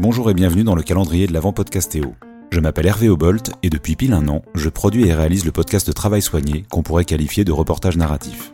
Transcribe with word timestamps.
Bonjour 0.00 0.30
et 0.30 0.34
bienvenue 0.34 0.62
dans 0.62 0.76
le 0.76 0.84
calendrier 0.84 1.26
de 1.26 1.32
l'avant 1.32 1.52
podcastéo. 1.52 2.14
Je 2.52 2.60
m'appelle 2.60 2.86
Hervé 2.86 3.08
Obolt 3.08 3.50
et 3.64 3.68
depuis 3.68 3.96
pile 3.96 4.12
un 4.12 4.28
an, 4.28 4.42
je 4.54 4.68
produis 4.68 5.08
et 5.08 5.12
réalise 5.12 5.44
le 5.44 5.50
podcast 5.50 5.88
de 5.88 5.92
Travail 5.92 6.22
soigné 6.22 6.64
qu'on 6.70 6.84
pourrait 6.84 7.04
qualifier 7.04 7.44
de 7.44 7.50
reportage 7.50 7.96
narratif. 7.96 8.52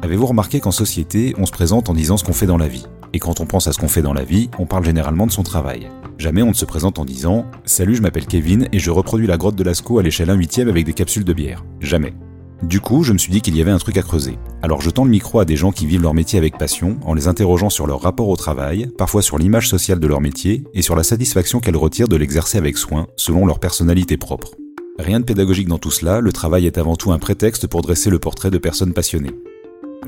Avez-vous 0.00 0.24
remarqué 0.24 0.60
qu'en 0.60 0.70
société, 0.70 1.34
on 1.36 1.44
se 1.44 1.52
présente 1.52 1.90
en 1.90 1.92
disant 1.92 2.16
ce 2.16 2.24
qu'on 2.24 2.32
fait 2.32 2.46
dans 2.46 2.56
la 2.56 2.66
vie? 2.66 2.86
Et 3.12 3.18
quand 3.18 3.40
on 3.40 3.46
pense 3.46 3.68
à 3.68 3.74
ce 3.74 3.78
qu'on 3.78 3.88
fait 3.88 4.00
dans 4.00 4.14
la 4.14 4.24
vie, 4.24 4.48
on 4.58 4.64
parle 4.64 4.86
généralement 4.86 5.26
de 5.26 5.32
son 5.32 5.42
travail. 5.42 5.90
Jamais 6.16 6.40
on 6.40 6.48
ne 6.48 6.54
se 6.54 6.64
présente 6.64 6.98
en 6.98 7.04
disant 7.04 7.44
Salut, 7.66 7.96
je 7.96 8.00
m'appelle 8.00 8.26
Kevin 8.26 8.68
et 8.72 8.78
je 8.78 8.90
reproduis 8.90 9.26
la 9.26 9.36
grotte 9.36 9.56
de 9.56 9.64
Lascaux 9.64 9.98
à 9.98 10.02
l'échelle 10.02 10.30
1 10.30 10.34
huitième 10.34 10.68
avec 10.68 10.86
des 10.86 10.94
capsules 10.94 11.24
de 11.24 11.32
bière. 11.34 11.62
Jamais. 11.80 12.14
Du 12.62 12.80
coup, 12.80 13.04
je 13.04 13.12
me 13.12 13.18
suis 13.18 13.30
dit 13.30 13.40
qu'il 13.40 13.56
y 13.56 13.60
avait 13.60 13.70
un 13.70 13.78
truc 13.78 13.96
à 13.98 14.02
creuser. 14.02 14.36
Alors 14.62 14.80
je 14.80 14.90
tends 14.90 15.04
le 15.04 15.10
micro 15.10 15.38
à 15.38 15.44
des 15.44 15.54
gens 15.54 15.70
qui 15.70 15.86
vivent 15.86 16.02
leur 16.02 16.14
métier 16.14 16.38
avec 16.38 16.58
passion, 16.58 16.98
en 17.04 17.14
les 17.14 17.28
interrogeant 17.28 17.70
sur 17.70 17.86
leur 17.86 18.00
rapport 18.00 18.28
au 18.28 18.36
travail, 18.36 18.88
parfois 18.98 19.22
sur 19.22 19.38
l'image 19.38 19.68
sociale 19.68 20.00
de 20.00 20.06
leur 20.08 20.20
métier, 20.20 20.64
et 20.74 20.82
sur 20.82 20.96
la 20.96 21.04
satisfaction 21.04 21.60
qu'elles 21.60 21.76
retirent 21.76 22.08
de 22.08 22.16
l'exercer 22.16 22.58
avec 22.58 22.76
soin, 22.76 23.06
selon 23.16 23.46
leur 23.46 23.60
personnalité 23.60 24.16
propre. 24.16 24.54
Rien 24.98 25.20
de 25.20 25.24
pédagogique 25.24 25.68
dans 25.68 25.78
tout 25.78 25.92
cela, 25.92 26.20
le 26.20 26.32
travail 26.32 26.66
est 26.66 26.78
avant 26.78 26.96
tout 26.96 27.12
un 27.12 27.20
prétexte 27.20 27.68
pour 27.68 27.82
dresser 27.82 28.10
le 28.10 28.18
portrait 28.18 28.50
de 28.50 28.58
personnes 28.58 28.92
passionnées. 28.92 29.30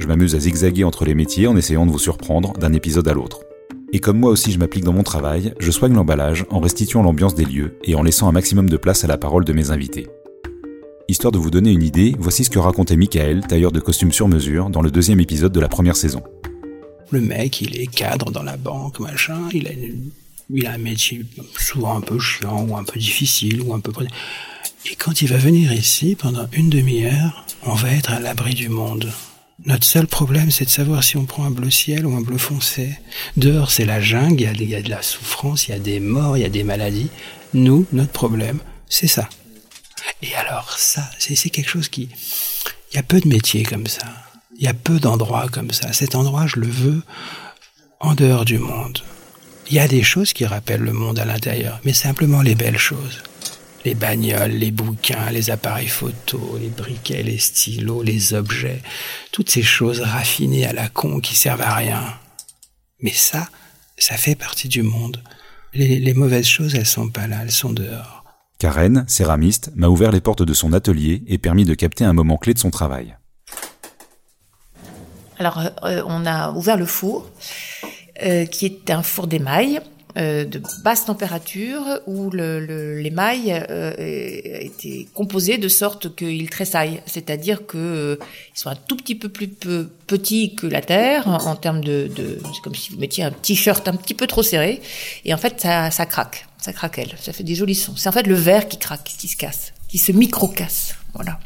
Je 0.01 0.09
m'amuse 0.09 0.35
à 0.35 0.41
zigzaguer 0.41 0.83
entre 0.83 1.05
les 1.05 1.15
métiers 1.15 1.47
en 1.47 1.57
essayant 1.57 1.87
de 1.87 1.93
vous 1.93 1.99
surprendre 1.99 2.55
d'un 2.55 2.73
épisode 2.73 3.07
à 3.07 3.13
l'autre. 3.13 3.41
Et 3.93 4.01
comme 4.01 4.19
moi 4.19 4.31
aussi 4.31 4.51
je 4.51 4.59
m'applique 4.59 4.85
dans 4.85 4.93
mon 4.93 5.03
travail, 5.05 5.55
je 5.61 5.71
soigne 5.71 5.95
l'emballage 5.95 6.45
en 6.51 6.59
restituant 6.59 7.03
l'ambiance 7.03 7.35
des 7.35 7.45
lieux 7.45 7.77
et 7.85 7.95
en 7.95 8.03
laissant 8.03 8.29
un 8.29 8.33
maximum 8.33 8.69
de 8.69 8.77
place 8.77 9.05
à 9.05 9.09
la 9.09 9.19
parole 9.19 9.45
de 9.45 9.53
mes 9.53 9.71
invités. 9.71 10.09
Histoire 11.11 11.33
de 11.33 11.39
vous 11.39 11.51
donner 11.51 11.73
une 11.73 11.83
idée, 11.83 12.15
voici 12.21 12.45
ce 12.45 12.51
que 12.51 12.61
racontait 12.61 12.95
Michael, 12.95 13.45
tailleur 13.45 13.73
de 13.73 13.81
costumes 13.81 14.13
sur 14.13 14.29
mesure, 14.29 14.71
dans 14.71 14.81
le 14.81 14.93
deuxième 14.93 15.19
épisode 15.19 15.51
de 15.51 15.59
la 15.59 15.67
première 15.67 15.97
saison. 15.97 16.23
Le 17.11 17.21
mec, 17.21 17.61
il 17.63 17.77
est 17.81 17.89
cadre 17.89 18.31
dans 18.31 18.45
la 18.45 18.57
banque, 18.57 19.01
machin, 19.01 19.49
il 19.53 19.67
a, 19.67 19.71
il 20.51 20.67
a 20.69 20.75
un 20.75 20.79
métier 20.79 21.27
souvent 21.59 21.97
un 21.97 22.01
peu 22.01 22.21
chiant 22.21 22.65
ou 22.65 22.77
un 22.77 22.85
peu 22.85 23.01
difficile 23.01 23.61
ou 23.63 23.75
un 23.75 23.81
peu... 23.81 23.91
Et 24.89 24.95
quand 24.95 25.21
il 25.21 25.27
va 25.27 25.37
venir 25.37 25.73
ici, 25.73 26.15
pendant 26.15 26.47
une 26.53 26.71
demi-heure, 26.71 27.45
on 27.65 27.75
va 27.75 27.91
être 27.91 28.13
à 28.13 28.21
l'abri 28.21 28.55
du 28.55 28.69
monde. 28.69 29.13
Notre 29.67 29.87
seul 29.87 30.07
problème, 30.07 30.53
c'est 30.53 30.67
de 30.67 30.71
savoir 30.71 31.03
si 31.03 31.17
on 31.17 31.25
prend 31.25 31.43
un 31.43 31.51
bleu 31.51 31.71
ciel 31.71 32.07
ou 32.07 32.15
un 32.15 32.21
bleu 32.21 32.39
foncé. 32.39 32.89
Dehors, 33.37 33.73
c'est 33.73 33.85
la 33.85 34.01
jungle, 34.01 34.35
il 34.35 34.43
y, 34.43 34.47
a, 34.47 34.53
il 34.53 34.71
y 34.71 34.75
a 34.77 34.83
de 34.83 34.91
la 34.91 35.03
souffrance, 35.03 35.67
il 35.67 35.73
y 35.73 35.75
a 35.75 35.81
des 35.81 35.99
morts, 35.99 36.37
il 36.37 36.43
y 36.43 36.47
a 36.47 36.49
des 36.49 36.63
maladies. 36.63 37.09
Nous, 37.53 37.85
notre 37.93 38.13
problème, 38.13 38.61
c'est 38.89 39.09
ça. 39.09 39.29
Et 40.23 40.35
alors 40.35 40.79
ça, 40.79 41.09
c'est 41.19 41.51
quelque 41.51 41.71
chose 41.71 41.89
qui... 41.89 42.09
Il 42.93 42.97
y 42.97 42.99
a 42.99 43.03
peu 43.03 43.21
de 43.21 43.29
métiers 43.29 43.63
comme 43.63 43.87
ça. 43.87 44.07
Il 44.57 44.65
y 44.65 44.69
a 44.69 44.75
peu 44.75 44.99
d'endroits 44.99 45.49
comme 45.51 45.71
ça. 45.71 45.93
Cet 45.93 46.15
endroit, 46.15 46.47
je 46.47 46.61
le 46.61 46.67
veux 46.67 47.03
en 48.01 48.15
dehors 48.15 48.45
du 48.45 48.59
monde. 48.59 48.99
Il 49.69 49.77
y 49.77 49.79
a 49.79 49.89
des 49.89 50.03
choses 50.03 50.33
qui 50.33 50.45
rappellent 50.45 50.83
le 50.83 50.93
monde 50.93 51.19
à 51.19 51.25
l'intérieur, 51.25 51.81
mais 51.85 51.93
simplement 51.93 52.43
les 52.43 52.57
belles 52.57 52.79
choses. 52.79 53.23
Les 53.85 53.95
bagnoles, 53.95 54.51
les 54.51 54.73
bouquins, 54.73 55.31
les 55.31 55.51
appareils 55.51 55.89
photo, 55.89 56.59
les 56.61 56.69
briquets, 56.69 57.23
les 57.23 57.39
stylos, 57.39 58.03
les 58.03 58.35
objets, 58.35 58.83
toutes 59.33 59.49
ces 59.49 59.63
choses 59.63 60.01
raffinées 60.01 60.67
à 60.67 60.73
la 60.73 60.89
con 60.89 61.21
qui 61.21 61.35
servent 61.35 61.63
à 61.63 61.75
rien. 61.75 62.03
Mais 63.01 63.13
ça, 63.13 63.49
ça 63.97 64.17
fait 64.17 64.35
partie 64.35 64.69
du 64.69 64.83
monde. 64.83 65.23
Les, 65.73 65.99
les 66.01 66.15
mauvaises 66.15 66.49
choses, 66.49 66.75
elles 66.75 66.85
sont 66.85 67.09
pas 67.09 67.27
là, 67.27 67.39
elles 67.43 67.53
sont 67.53 67.73
dehors. 67.73 68.20
Karen, 68.61 69.07
céramiste, 69.09 69.73
m'a 69.75 69.89
ouvert 69.89 70.13
les 70.13 70.21
portes 70.21 70.43
de 70.43 70.53
son 70.53 70.75
atelier 70.75 71.23
et 71.27 71.39
permis 71.39 71.65
de 71.65 71.73
capter 71.73 72.05
un 72.05 72.13
moment 72.13 72.37
clé 72.37 72.53
de 72.53 72.59
son 72.59 72.71
travail. 72.71 73.17
Alors, 75.39 75.59
euh, 75.85 76.03
on 76.07 76.27
a 76.27 76.53
ouvert 76.53 76.77
le 76.77 76.85
four, 76.85 77.27
euh, 78.23 78.45
qui 78.45 78.67
est 78.67 78.91
un 78.91 79.03
four 79.03 79.29
d'émail 79.29 79.81
euh, 80.17 80.45
de 80.45 80.61
basse 80.83 81.07
température 81.07 82.01
où 82.07 82.31
le, 82.31 83.01
l'émail 83.01 83.65
euh, 83.71 83.93
été 84.61 85.09
composé 85.15 85.59
de 85.59 85.69
sorte 85.69 86.15
qu'il 86.15 86.49
tressaille, 86.51 87.03
c'est-à-dire 87.07 87.67
que 87.67 88.19
ils 88.55 88.59
sont 88.59 88.71
un 88.71 88.77
tout 88.77 88.97
petit 88.97 89.15
peu 89.15 89.29
plus 89.29 89.49
petits 89.49 90.55
que 90.55 90.67
la 90.67 90.81
terre 90.81 91.29
en, 91.29 91.57
termes 91.57 91.83
de, 91.83 92.11
de 92.15 92.39
c'est 92.55 92.61
comme 92.63 92.75
si 92.75 92.93
vous 92.93 92.99
mettiez 92.99 93.25
un 93.25 93.31
t-shirt 93.31 93.87
un 93.89 93.97
petit 93.97 94.15
peu 94.15 94.27
trop 94.27 94.43
serré 94.43 94.81
et 95.25 95.35
en 95.35 95.39
fait 95.39 95.61
ça, 95.61 95.91
ça 95.91 96.07
craque 96.07 96.47
ça 96.61 96.73
craquelle, 96.73 97.15
ça 97.21 97.33
fait 97.33 97.43
des 97.43 97.55
jolis 97.55 97.75
sons. 97.75 97.97
C'est 97.97 98.09
en 98.09 98.13
fait 98.13 98.27
le 98.27 98.35
verre 98.35 98.69
qui 98.69 98.79
craque, 98.79 99.05
qui 99.05 99.29
se 99.29 99.37
casse, 99.37 99.73
qui 99.89 99.99
se 99.99 100.13
micro-casse. 100.13 100.95
Voilà. 101.15 101.41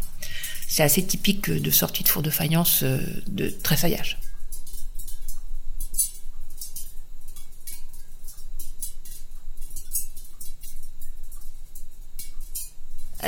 C'est 0.68 0.82
assez 0.82 1.04
typique 1.04 1.50
de 1.50 1.70
sortie 1.70 2.02
de 2.02 2.08
four 2.08 2.22
de 2.22 2.30
faïence 2.30 2.82
euh, 2.82 2.98
de 3.28 3.48
tressaillage. 3.48 4.18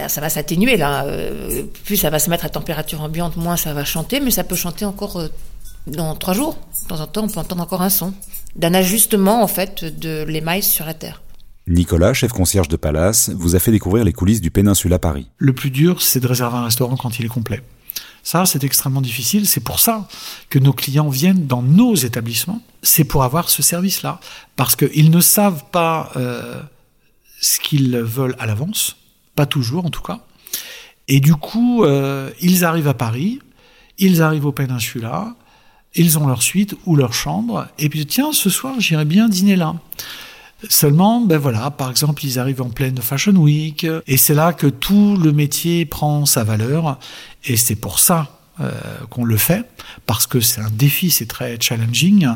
Ça 0.09 0.21
va 0.21 0.29
s'atténuer 0.29 0.77
là. 0.77 1.05
Euh, 1.05 1.63
plus 1.85 1.97
ça 1.97 2.11
va 2.11 2.19
se 2.19 2.31
mettre 2.31 2.45
à 2.45 2.49
température 2.49 3.03
ambiante, 3.03 3.37
moins 3.37 3.57
ça 3.57 3.75
va 3.75 3.85
chanter, 3.85 4.21
mais 4.21 4.31
ça 4.31 4.45
peut 4.45 4.57
chanter 4.57 4.85
encore 4.85 5.19
euh, 5.19 5.29
dans 5.87 6.15
trois 6.15 6.35
jours. 6.35 6.59
De 6.83 6.89
temps 6.89 7.01
en 7.01 7.07
temps, 7.07 7.25
on 7.25 7.29
peut 7.29 7.41
entendre 7.41 7.63
encore 7.63 7.83
un 7.83 7.91
son 7.91 8.15
d'un 8.57 8.73
ajustement 8.75 9.43
en 9.43 9.47
fait 9.47 9.85
de 9.85 10.25
l'émail 10.25 10.63
sur 10.63 10.87
la 10.87 10.95
terre. 10.95 11.23
Nicolas, 11.69 12.15
chef 12.15 12.33
concierge 12.33 12.69
de 12.69 12.77
Palace, 12.77 13.31
vous 13.31 13.57
a 13.57 13.59
fait 13.59 13.73
découvrir 13.73 14.05
les 14.05 14.13
coulisses 14.13 14.41
du 14.41 14.51
Péninsula 14.51 14.99
Paris. 14.99 15.27
Le 15.39 15.53
plus 15.53 15.71
dur, 15.71 16.01
c'est 16.01 16.21
de 16.21 16.27
réserver 16.27 16.57
un 16.57 16.65
restaurant 16.65 16.97
quand 16.97 17.19
il 17.19 17.27
est 17.27 17.29
complet. 17.29 17.61
Ça, 18.23 18.47
c'est 18.47 18.65
extrêmement 18.65 19.01
difficile. 19.01 19.47
C'est 19.47 19.61
pour 19.61 19.79
ça 19.79 20.09
que 20.49 20.59
nos 20.59 20.73
clients 20.73 21.09
viennent 21.09 21.47
dans 21.47 21.63
nos 21.63 21.95
établissements. 21.95 22.61
C'est 22.83 23.05
pour 23.05 23.25
avoir 23.25 23.49
ce 23.49 23.63
service-là. 23.63 24.21
Parce 24.57 24.75
qu'ils 24.75 25.11
ne 25.11 25.21
savent 25.21 25.65
pas 25.71 26.11
euh, 26.17 26.61
ce 27.41 27.61
qu'ils 27.61 27.97
veulent 27.99 28.37
à 28.39 28.47
l'avance. 28.47 28.97
Pas 29.37 29.47
toujours, 29.47 29.87
en 29.87 29.91
tout 29.91 30.03
cas. 30.03 30.21
Et 31.09 31.21
du 31.21 31.35
coup, 31.35 31.85
euh, 31.85 32.31
ils 32.41 32.65
arrivent 32.65 32.89
à 32.89 32.95
Paris, 32.95 33.39
ils 33.99 34.23
arrivent 34.23 34.47
au 34.47 34.53
Péninsula, 34.53 35.37
ils 35.95 36.19
ont 36.19 36.27
leur 36.27 36.43
suite 36.43 36.75
ou 36.85 36.97
leur 36.97 37.13
chambre, 37.13 37.69
et 37.79 37.89
puis 37.89 38.07
tiens, 38.07 38.33
ce 38.33 38.51
soir, 38.51 38.75
j'irai 38.81 39.05
bien 39.05 39.29
dîner 39.29 39.57
là. 39.57 39.77
Seulement, 40.69 41.21
ben 41.21 41.39
voilà, 41.39 41.71
par 41.71 41.91
exemple, 41.91 42.25
ils 42.25 42.39
arrivent 42.39 42.63
en 42.63 42.71
pleine 42.71 42.97
Fashion 42.99 43.37
Week, 43.37 43.87
et 44.07 44.17
c'est 44.17 44.35
là 44.35 44.53
que 44.53 44.67
tout 44.67 45.17
le 45.17 45.33
métier 45.33 45.85
prend 45.85 46.27
sa 46.27 46.43
valeur, 46.43 46.99
et 47.45 47.57
c'est 47.57 47.77
pour 47.77 47.99
ça 47.99 48.41
euh, 48.61 48.73
qu'on 49.11 49.25
le 49.25 49.37
fait, 49.37 49.65
parce 50.07 50.27
que 50.27 50.41
c'est 50.41 50.61
un 50.61 50.71
défi, 50.71 51.11
c'est 51.11 51.27
très 51.27 51.59
challenging. 51.61 52.27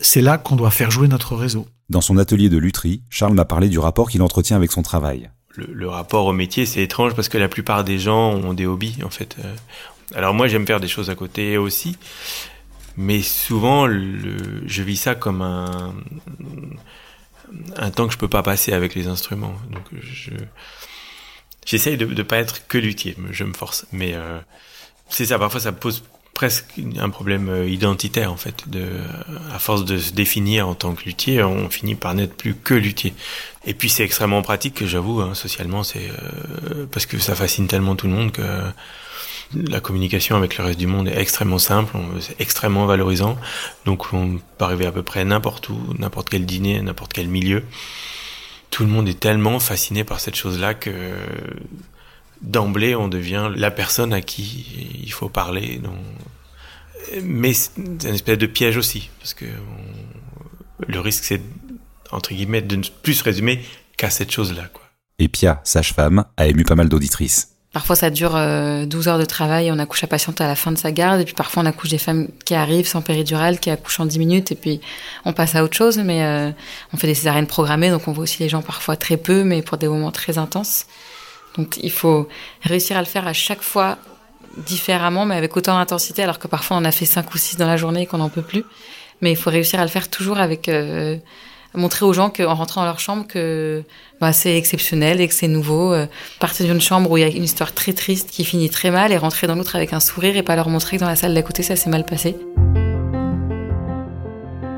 C'est 0.00 0.20
là 0.20 0.38
qu'on 0.38 0.54
doit 0.54 0.70
faire 0.70 0.92
jouer 0.92 1.08
notre 1.08 1.34
réseau. 1.34 1.66
Dans 1.88 2.00
son 2.00 2.16
atelier 2.16 2.48
de 2.48 2.58
lutherie, 2.58 3.02
Charles 3.10 3.34
m'a 3.34 3.44
parlé 3.44 3.68
du 3.68 3.80
rapport 3.80 4.08
qu'il 4.08 4.22
entretient 4.22 4.56
avec 4.56 4.70
son 4.70 4.82
travail. 4.82 5.30
Le, 5.72 5.88
rapport 5.88 6.26
au 6.26 6.32
métier, 6.32 6.66
c'est 6.66 6.82
étrange 6.82 7.14
parce 7.14 7.28
que 7.28 7.38
la 7.38 7.48
plupart 7.48 7.84
des 7.84 7.98
gens 7.98 8.32
ont 8.32 8.54
des 8.54 8.66
hobbies, 8.66 8.98
en 9.04 9.10
fait. 9.10 9.36
Euh. 9.44 9.54
Alors 10.14 10.34
moi, 10.34 10.48
j'aime 10.48 10.66
faire 10.66 10.80
des 10.80 10.88
choses 10.88 11.10
à 11.10 11.14
côté 11.14 11.58
aussi, 11.58 11.96
mais 12.96 13.22
souvent, 13.22 13.88
je 13.88 14.82
vis 14.82 14.96
ça 14.96 15.14
comme 15.14 15.42
un 15.42 15.94
un 17.76 17.90
temps 17.90 18.06
que 18.06 18.12
je 18.12 18.18
peux 18.18 18.28
pas 18.28 18.42
passer 18.42 18.72
avec 18.72 18.94
les 18.94 19.08
instruments. 19.08 19.54
Donc 19.70 19.84
je 20.00 20.32
j'essaye 21.66 21.96
de 21.96 22.06
ne 22.06 22.22
pas 22.22 22.38
être 22.38 22.66
que 22.66 22.78
luthier, 22.78 23.16
je 23.30 23.44
me 23.44 23.52
force. 23.52 23.86
Mais 23.92 24.14
euh, 24.14 24.38
c'est 25.08 25.26
ça, 25.26 25.38
parfois 25.38 25.60
ça 25.60 25.72
pose 25.72 26.02
presque 26.34 26.66
un 26.98 27.10
problème 27.10 27.48
euh, 27.48 27.68
identitaire 27.68 28.32
en 28.32 28.36
fait. 28.36 28.68
De, 28.68 28.84
à 29.52 29.58
force 29.58 29.84
de 29.84 29.98
se 29.98 30.12
définir 30.12 30.68
en 30.68 30.74
tant 30.74 30.94
que 30.94 31.04
luthier, 31.04 31.42
on 31.42 31.68
finit 31.68 31.94
par 31.94 32.14
n'être 32.14 32.34
plus 32.34 32.54
que 32.54 32.74
luthier. 32.74 33.12
Et 33.66 33.74
puis 33.74 33.88
c'est 33.88 34.04
extrêmement 34.04 34.42
pratique, 34.42 34.86
j'avoue, 34.86 35.20
hein, 35.20 35.34
socialement, 35.34 35.82
c'est 35.82 36.08
euh, 36.08 36.86
parce 36.90 37.06
que 37.06 37.18
ça 37.18 37.34
fascine 37.34 37.66
tellement 37.66 37.96
tout 37.96 38.06
le 38.06 38.12
monde 38.12 38.32
que 38.32 38.42
la 39.54 39.80
communication 39.80 40.36
avec 40.36 40.58
le 40.58 40.64
reste 40.64 40.78
du 40.78 40.86
monde 40.86 41.08
est 41.08 41.18
extrêmement 41.18 41.58
simple, 41.58 41.96
c'est 42.20 42.40
extrêmement 42.40 42.86
valorisant. 42.86 43.36
Donc 43.84 44.12
on 44.12 44.38
peut 44.58 44.64
arriver 44.64 44.86
à 44.86 44.92
peu 44.92 45.02
près 45.02 45.24
n'importe 45.24 45.68
où, 45.70 45.78
n'importe 45.98 46.28
quel 46.28 46.46
dîner, 46.46 46.80
n'importe 46.82 47.12
quel 47.12 47.28
milieu. 47.28 47.64
Tout 48.70 48.84
le 48.84 48.90
monde 48.90 49.08
est 49.08 49.18
tellement 49.18 49.60
fasciné 49.60 50.04
par 50.04 50.20
cette 50.20 50.36
chose-là 50.36 50.74
que 50.74 50.90
d'emblée 52.48 52.96
on 52.96 53.08
devient 53.08 53.50
la 53.54 53.70
personne 53.70 54.12
à 54.12 54.20
qui 54.20 54.66
il 55.04 55.12
faut 55.12 55.28
parler. 55.28 55.80
Mais 57.22 57.52
c'est 57.52 57.76
une 57.76 58.14
espèce 58.14 58.38
de 58.38 58.46
piège 58.46 58.76
aussi, 58.76 59.10
parce 59.20 59.34
que 59.34 59.46
le 60.86 61.00
risque 61.00 61.24
c'est 61.24 61.42
entre 62.10 62.34
guillemets 62.34 62.62
de 62.62 62.76
ne 62.76 62.82
plus 63.02 63.14
se 63.14 63.24
résumer 63.24 63.62
qu'à 63.96 64.10
cette 64.10 64.30
chose-là. 64.30 64.64
Et 65.18 65.28
Pia, 65.28 65.60
sage-femme, 65.64 66.24
a 66.36 66.46
ému 66.46 66.64
pas 66.64 66.76
mal 66.76 66.88
d'auditrices. 66.88 67.54
Parfois, 67.72 67.96
ça 67.96 68.08
dure 68.08 68.30
12 68.30 68.36
euh, 68.36 69.10
heures 69.10 69.18
de 69.18 69.24
travail, 69.26 69.70
on 69.70 69.78
accouche 69.78 70.00
la 70.00 70.08
patiente 70.08 70.40
à 70.40 70.46
la 70.46 70.54
fin 70.54 70.72
de 70.72 70.78
sa 70.78 70.90
garde, 70.90 71.20
et 71.20 71.24
puis 71.24 71.34
parfois, 71.34 71.62
on 71.62 71.66
accouche 71.66 71.90
des 71.90 71.98
femmes 71.98 72.28
qui 72.44 72.54
arrivent 72.54 72.86
sans 72.86 73.02
péridurale, 73.02 73.60
qui 73.60 73.68
accouchent 73.68 74.00
en 74.00 74.06
10 74.06 74.18
minutes, 74.18 74.52
et 74.52 74.54
puis 74.54 74.80
on 75.26 75.34
passe 75.34 75.54
à 75.54 75.62
autre 75.62 75.76
chose, 75.76 75.98
mais 75.98 76.22
euh, 76.22 76.50
on 76.94 76.96
fait 76.96 77.08
des 77.08 77.14
césariennes 77.14 77.46
programmées, 77.46 77.90
donc 77.90 78.08
on 78.08 78.12
voit 78.12 78.22
aussi 78.22 78.42
les 78.42 78.48
gens 78.48 78.62
parfois 78.62 78.96
très 78.96 79.18
peu, 79.18 79.44
mais 79.44 79.60
pour 79.60 79.76
des 79.76 79.86
moments 79.86 80.12
très 80.12 80.38
intenses. 80.38 80.86
Il 81.82 81.90
faut 81.90 82.28
réussir 82.62 82.96
à 82.96 83.00
le 83.00 83.06
faire 83.06 83.26
à 83.26 83.32
chaque 83.32 83.62
fois 83.62 83.98
différemment, 84.56 85.24
mais 85.24 85.36
avec 85.36 85.56
autant 85.56 85.76
d'intensité, 85.76 86.22
alors 86.22 86.38
que 86.38 86.48
parfois, 86.48 86.76
on 86.76 86.84
a 86.84 86.92
fait 86.92 87.04
5 87.04 87.32
ou 87.32 87.38
6 87.38 87.56
dans 87.56 87.66
la 87.66 87.76
journée 87.76 88.02
et 88.02 88.06
qu'on 88.06 88.18
n'en 88.18 88.28
peut 88.28 88.42
plus. 88.42 88.64
Mais 89.20 89.30
il 89.30 89.36
faut 89.36 89.50
réussir 89.50 89.80
à 89.80 89.82
le 89.82 89.90
faire 89.90 90.08
toujours 90.08 90.38
avec... 90.38 90.68
Euh, 90.68 91.16
montrer 91.74 92.04
aux 92.04 92.12
gens 92.12 92.30
qu'en 92.30 92.54
rentrant 92.54 92.80
dans 92.82 92.86
leur 92.86 93.00
chambre 93.00 93.26
que 93.26 93.82
bah, 94.20 94.32
c'est 94.32 94.56
exceptionnel 94.56 95.20
et 95.20 95.28
que 95.28 95.34
c'est 95.34 95.48
nouveau. 95.48 95.92
Euh, 95.92 96.06
partir 96.40 96.66
d'une 96.66 96.80
chambre 96.80 97.10
où 97.10 97.16
il 97.16 97.20
y 97.20 97.24
a 97.24 97.28
une 97.28 97.44
histoire 97.44 97.72
très 97.72 97.92
triste 97.92 98.30
qui 98.30 98.44
finit 98.44 98.70
très 98.70 98.90
mal 98.90 99.12
et 99.12 99.16
rentrer 99.16 99.46
dans 99.46 99.54
l'autre 99.54 99.76
avec 99.76 99.92
un 99.92 100.00
sourire 100.00 100.36
et 100.36 100.42
pas 100.42 100.56
leur 100.56 100.68
montrer 100.68 100.96
que 100.96 101.02
dans 101.02 101.08
la 101.08 101.16
salle 101.16 101.34
d'à 101.34 101.42
côté 101.42 101.62
ça 101.62 101.76
s'est 101.76 101.90
mal 101.90 102.04
passé. 102.04 102.36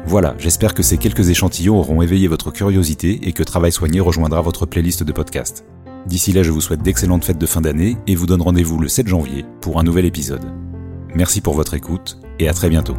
Voilà, 0.07 0.35
j'espère 0.39 0.75
que 0.75 0.83
ces 0.83 0.99
quelques 0.99 1.29
échantillons 1.31 1.79
auront 1.79 2.03
éveillé 2.03 2.27
votre 2.27 2.51
curiosité 2.51 3.21
et 3.23 3.33
que 3.33 3.45
Travail 3.45 3.71
Soigné 3.71 4.01
rejoindra 4.01 4.41
votre 4.41 4.67
playlist 4.67 5.05
de 5.05 5.13
podcasts. 5.13 5.65
D'ici 6.07 6.33
là, 6.33 6.43
je 6.43 6.51
vous 6.51 6.61
souhaite 6.61 6.83
d'excellentes 6.83 7.25
fêtes 7.25 7.39
de 7.39 7.47
fin 7.47 7.61
d'année 7.61 7.97
et 8.07 8.15
vous 8.15 8.27
donne 8.27 8.43
rendez-vous 8.43 8.79
le 8.79 8.89
7 8.89 9.07
janvier 9.07 9.45
pour 9.61 9.79
un 9.79 9.83
nouvel 9.83 10.07
épisode. 10.07 10.45
Merci 11.15 11.41
pour 11.41 11.55
votre 11.55 11.75
écoute 11.75 12.19
et 12.39 12.49
à 12.49 12.55
très 12.55 12.69
bientôt. 12.69 12.97